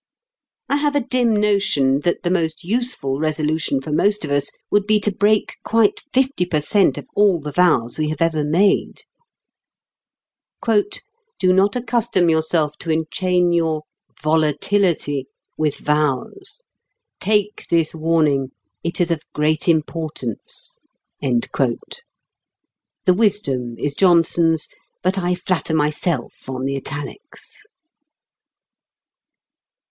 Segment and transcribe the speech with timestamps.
[0.67, 4.87] I have a dim notion that the most useful Resolution for most of us would
[4.87, 6.97] be to break quite fifty per cent.
[6.97, 9.03] of all the vows we have ever made.
[10.67, 13.83] "Do not accustom yourself to enchain your
[14.19, 16.63] volatility with vows....
[17.19, 18.49] Take this warning;
[18.83, 20.79] it is of great importance."
[21.21, 21.77] (The
[23.13, 24.67] wisdom is Johnson's,
[25.03, 27.67] but I flatter myself on the italics.)